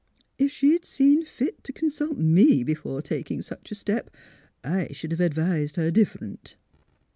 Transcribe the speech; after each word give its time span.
If 0.39 0.51
she'd 0.51 0.83
seen 0.83 1.25
fit 1.25 1.63
t' 1.63 1.71
consult 1.71 2.17
me 2.17 2.63
be 2.63 2.73
fore 2.73 3.03
taking 3.03 3.43
such 3.43 3.71
a 3.71 3.75
step, 3.75 4.09
I 4.63 4.87
sh'd 4.91 5.11
have 5.11 5.21
advised 5.21 5.75
her 5.75 5.91
different." 5.91 6.55